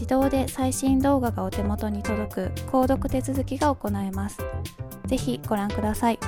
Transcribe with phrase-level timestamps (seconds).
[0.00, 2.40] 自動で最新動画がお手元に届く
[2.72, 4.38] 購読手続きが行えます。
[5.04, 6.18] ぜひご覧ください。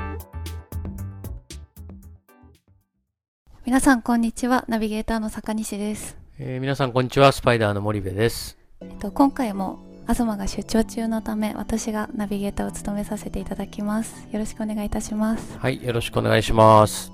[3.64, 4.66] 皆さんこんにちは。
[4.68, 6.18] ナビゲーターの坂西です。
[6.38, 7.32] えー、皆さんこんにちは。
[7.32, 8.58] スパイダーの森部です。
[8.82, 14.28] えっと今回も東が出張中のため私がナビゲーターを務めさせていただきます。
[14.30, 15.56] よろしくお願いいたします。
[15.58, 17.10] はい、よろしくお願いします。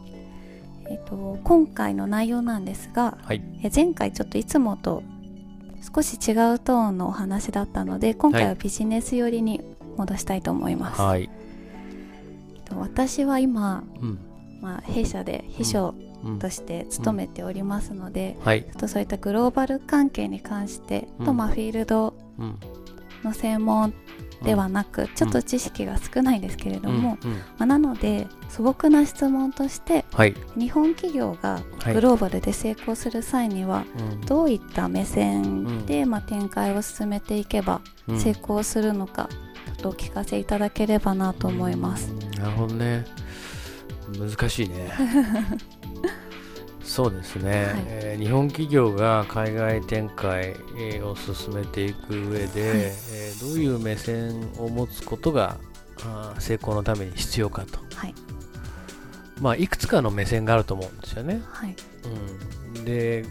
[0.88, 5.04] えっと今回の内容なんですが、はい、え前回ちょっといつもと
[5.80, 9.60] 少し違うトーンのお話だったので今回はビジネス寄りに
[9.96, 11.00] 戻したいと思います。
[11.00, 11.28] はい、
[12.76, 14.18] 私は今、うん、
[14.60, 15.94] まあ、弊社で秘書
[16.40, 18.52] として勤めておりますので、うん。
[18.52, 22.14] うん、ちょっとそういったグローバル関係に関して、とまあフィールド
[23.24, 23.92] の専門
[24.42, 27.18] ではなく、ちょっと知識が少ないんですけれども、
[27.58, 31.60] まあ、なので素朴な質問として、はい、日本企業が
[31.94, 33.84] グローバルで成功する際には、
[34.26, 37.80] どういった目線で、まあ、展開を進めていけば
[38.18, 39.28] 成功するのか、
[39.66, 42.08] ちょっとお聞かせいただければなと思います。
[42.36, 43.04] なるほどね。
[44.18, 44.90] 難しいね。
[46.82, 50.56] そうですね、はい、えー、日本企業が海外展開
[51.00, 55.58] を進めていく上で、はい、えー、どういう目線を持つことが
[56.40, 58.14] 成功のために必要かと、はい
[59.40, 61.42] まあ、いくつかの目線があると思うんですよね。
[61.50, 61.74] はい。
[62.76, 63.24] うん、で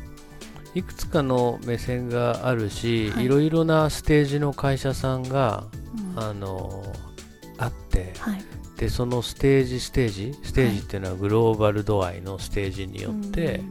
[0.73, 5.66] いくつかの目線があるし、はい、いろいろなステージの会社さんが、
[6.16, 6.84] うん、あの
[7.57, 8.44] あって、はい、
[8.78, 13.62] でそのステージステージステージっていうのはグローバル度合いのステージによって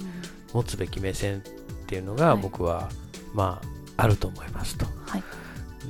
[0.52, 1.42] 持つべき目線っ
[1.86, 2.88] ていうのが僕は、
[3.34, 4.84] まああると思いますと。
[5.06, 5.22] はい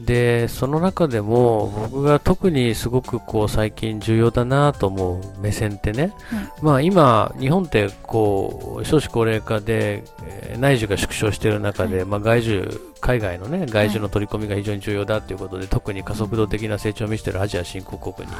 [0.04, 6.12] でその中でも僕が特にすごくこう最近重要だなと思う目線ってね、
[6.60, 18.34] まあ今日本ってこう少子高齢化で、えー、内需が縮小している中で、まあ外需海外のね外需の取り込みが非常に重要だということで、特に加速度的な成長を見せているアジア新興国に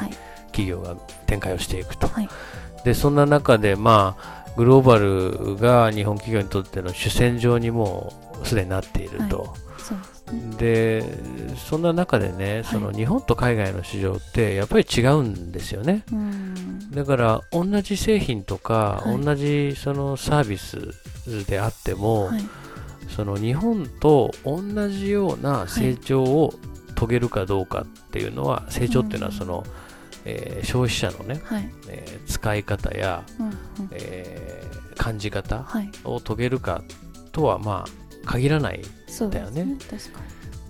[0.49, 0.95] 企業が
[1.27, 2.09] 展開をしていくと、
[2.85, 8.13] でそんな中でまあグローバルが日本企業にとっての主戦場にも
[8.43, 9.55] うすでになっていると。
[10.59, 11.05] で
[11.57, 16.05] そんな中でね、その日本と海外の市場ってやっぱり違うんですよね、
[16.91, 20.95] だから同じ製品とか、はい、同じそのサービス
[21.47, 22.43] であっても、はい、
[23.09, 26.55] その日本と同じような成長を
[26.97, 29.65] 遂げるかどうかっていうのは、成長っていうのはその、
[30.25, 33.55] えー、消費者のね、はい、えー、使い方や、うんうん、
[33.93, 35.65] えー、感じ方
[36.05, 36.83] を遂げるか
[37.33, 38.81] とはまあ限らない。
[38.81, 39.65] んだよね。
[39.65, 39.77] ね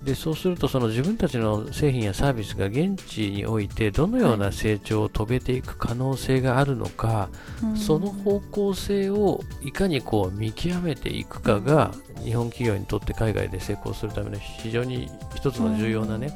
[0.03, 7.29] でそうするとその自分たちの製品やサービスが現地においてどのような成長を遂げていく可能性があるのか、は
[7.75, 11.91] い、その方向性をいかにこう見極めていくかが
[12.23, 16.31] 日本企業にとって海外で成功するための非常に一つの重要なね、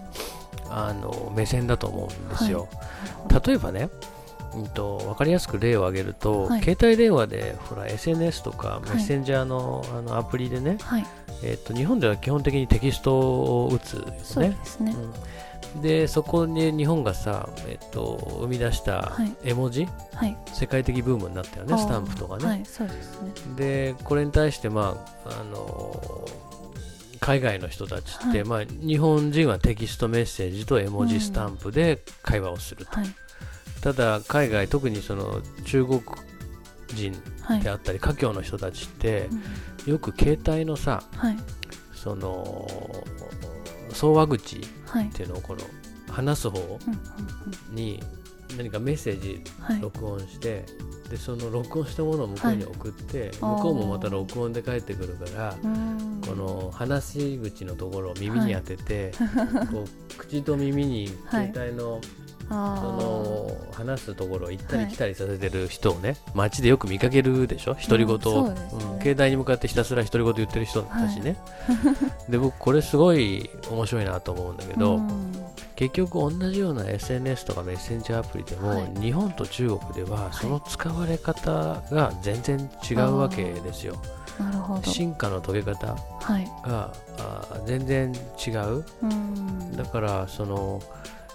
[0.70, 2.68] あの目線だと思うんですよ。
[3.46, 3.90] 例えばね
[4.56, 11.06] うんと、分かりやすく例を挙げると、はい、携帯電話でほら SNS とかメッセンジャーのはい、あのアプリでね、はい、
[11.44, 14.58] えーと、日本では基本的にテキストを打つですね。
[14.64, 14.96] そで、ね。
[15.76, 19.14] うん、でそこに日本がさ、えーと、生み出した
[19.44, 19.88] 絵文字、
[20.54, 22.64] 世界的ブームになったよねスタンプとかね。
[22.66, 23.32] そうですね。
[23.56, 26.26] でこれに対して、まああの
[27.22, 32.92] 海外の人たちって、まあ、日本人はテキストメッセージと絵文字スタンプで会話をすると。
[33.86, 36.02] うんただ海外特にその中国
[36.94, 37.14] 人
[37.64, 39.28] であったり、華僑の人たちって、
[39.86, 41.38] よく携帯のさ、はい、
[41.94, 42.68] その
[43.90, 44.62] 送話口っ
[45.12, 45.62] ていうのをこの
[46.14, 46.80] 話す方
[47.72, 48.00] に
[48.58, 49.42] 何かメッセージ
[49.82, 50.66] 録音して、
[51.10, 55.56] でその録音したものを向こうに送って、向こうもまた録音で返ってくるから
[56.26, 59.12] この話し口のところを耳に当てて、
[59.72, 62.00] こう口と耳に携帯の
[62.52, 67.76] その話すところを行ったり来たりさせてる人をね、はい、街でよく見かけるでしょ？
[67.76, 68.62] 独り言、うんね。
[68.74, 71.38] うん、携帯に向かってひたすら独り言言ってる人たちね、
[71.68, 71.74] は
[72.28, 75.34] い、 で僕これすごい面白いなと思うんだけど、うん、
[75.76, 83.96] 結局同じような SNS とかメッセンジャーアプリでも、はい、日本と中国ではその使われ方が全然違うわけですよ。
[84.40, 84.84] なるほど。
[84.84, 86.92] 進化の遂げ方が、はい、あ
[87.66, 88.84] 全然違う、
[89.76, 90.82] だからその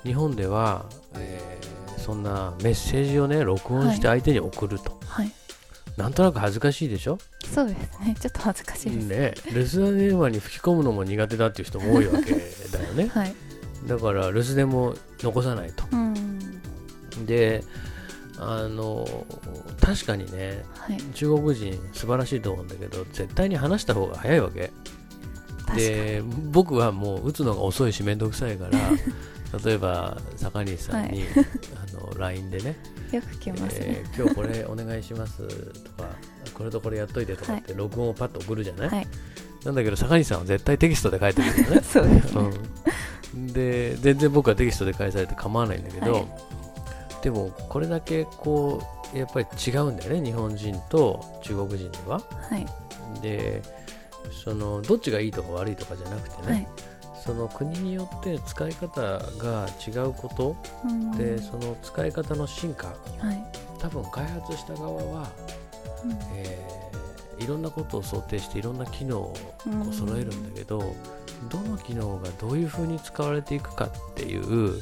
[0.04, 5.32] 日本では、えー、そんなメッセージをね録音して相手に送ると、はい、
[5.96, 7.18] なんとなく恥ずかしいでしょ？
[7.52, 8.16] そうですね。
[8.20, 9.06] ちょっと恥ずかしいです。
[9.06, 13.34] ね留守電電話に吹き込むのも苦手だっていう人も多いわけだよね、 はい、
[13.86, 15.84] だから留守電も残さないと、
[17.24, 17.64] で
[18.38, 19.06] あの
[19.80, 24.70] 確かにね、はい、中国人素晴らしいと思うんだけど絶対に話した方が早いわけ。
[25.74, 26.22] で
[26.52, 28.78] 僕はもう打つのが遅いし面倒くさいから
[29.64, 31.28] 例えば坂西さんに、はい、
[31.90, 32.76] あの LINE でね
[33.12, 35.46] よく来ますね、えー、今日これお願いします
[35.82, 36.08] とか
[36.54, 39.06] これとこれやっといてとかって録音をパッと送るじゃない、はい、
[39.64, 41.82] なんだけど坂西さんは絶対テキストで書いてくるよね。
[41.84, 42.50] そうですね、
[43.34, 46.26] うん、で全然僕はテキストで返されて構わないんだけど、はい、
[47.22, 48.82] でもこれだけこ
[49.14, 52.20] うやっぱり違うんだよね日本人と中国人では、
[52.50, 52.66] はい、
[53.22, 53.62] で
[54.44, 56.68] そのどっちがいいとか悪いとかじゃなくてね、
[57.26, 62.86] その国によって使い方が違うこと、うん、でその使い方の進化、
[63.18, 63.44] はい、
[63.80, 65.28] 多分開発した側は、
[66.04, 69.34] うん、えー、いろんなことを想定していろんな機能を
[69.90, 74.80] 揃えるんだけど、うん、どの機能がどういうふうに使われていくかっていう、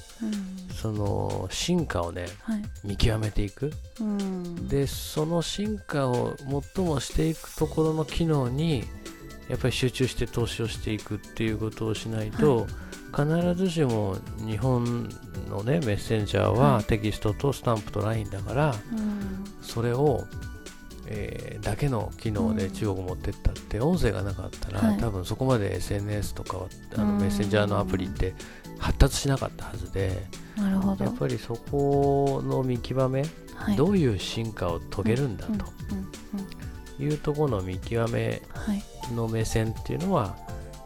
[0.70, 3.73] その進化をね、はい、見極めていく、
[4.69, 6.37] でその進化を
[6.76, 8.85] 最もしていくところの機能に
[9.49, 12.67] やっぱり集中して投資をしていくっていうことをしないと、
[13.12, 15.08] はい、必ずしも日本
[15.49, 18.76] のねメッセンジャーはテキストとスタンプと LINE だから、はい、
[19.62, 20.25] それを、
[21.06, 28.35] えー、だけの機能で中国持ってったって、音声がなかったら、はい、多分そこまで SNS とかあのメッセンジャーのアプリって
[28.79, 30.26] 発達しなかったはずで
[30.56, 31.05] なるほど。
[31.05, 33.25] やっぱりそこの見極め、
[33.76, 38.43] どういう進化を遂げるんだというところの見極め
[39.12, 40.37] の目線っていうのは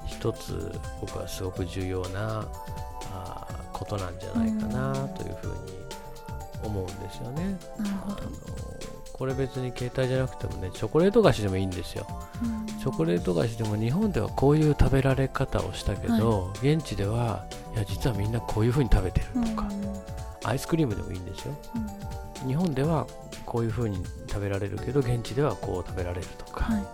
[0.07, 2.47] 一つ僕はすごく重要な
[3.13, 5.79] あことなんじゃないかなというふうに
[6.65, 7.59] 思うんですよね。
[7.79, 8.17] なるほど。
[9.13, 12.07] これ別に携帯じゃなくてもねチョコレート菓子でもいいんですよ。
[12.79, 17.45] チョコレート菓子でも日本ではこういう食べられ方をしたけど、はい、現地では
[17.75, 19.69] いや実はみんなこういうふうに食べてるとか、
[20.45, 21.55] アイスクリームでもいいんですよ。
[22.47, 23.07] 日本では
[23.45, 26.85] こういうふうに食べられるけど現地ではこう食べられるとか、はい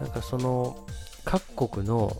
[0.00, 0.86] なんかその
[1.24, 2.16] 各国の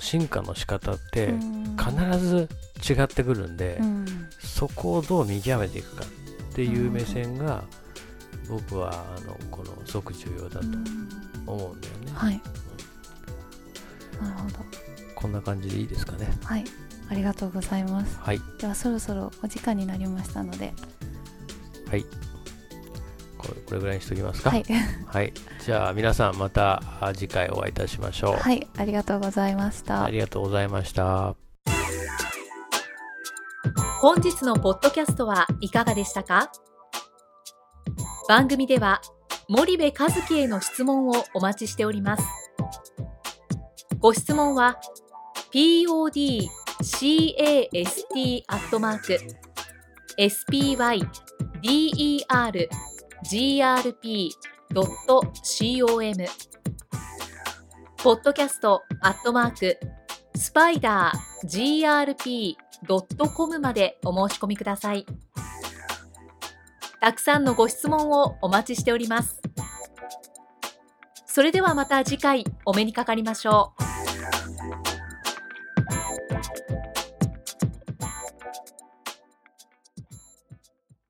[0.00, 1.34] 進化の仕方って
[1.78, 2.48] 必ず
[2.88, 4.06] 違ってくるんで、うん、
[4.38, 7.64] そこをどう見極めていくかっていう目線が
[8.48, 10.66] 僕はあのこのすごく重要だと
[11.46, 12.12] 思うんだよね。
[12.14, 12.40] はい、
[14.20, 14.56] なるほど
[15.14, 16.28] こんな感じでいいですかね。
[16.44, 16.64] はい
[17.08, 18.18] ありがとうございます。
[18.20, 20.72] はい、ではそろそろお時間になりましたので。
[21.90, 22.06] はい。
[23.42, 24.50] これぐらいにしときますか？
[24.50, 24.64] はい。
[25.06, 25.32] はい。
[25.64, 26.82] じゃあ皆さんまた
[27.14, 28.36] 次回お会いいたしましょう。
[28.36, 28.66] はい。
[28.76, 30.04] ありがとうございました。
[30.04, 31.34] ありがとうございました。
[34.00, 36.50] 本日のポッドキャストはいかがでしたか？
[38.28, 39.00] 番組では
[39.48, 42.24] 森部和樹への質問をお待ちしております。
[43.98, 44.80] ご質問は
[45.52, 46.42] podcast
[48.48, 49.18] アットマーク
[50.18, 51.08] spyder
[53.24, 54.34] grp.com
[57.98, 59.78] ポッドキャストアットマーク
[60.34, 62.56] スパイダー grp
[63.34, 65.06] .com までお申し込みください。
[67.00, 69.40] たくさんのご質問をお待ちしております。
[71.26, 73.91] それではまた次回お目にかかりましょう。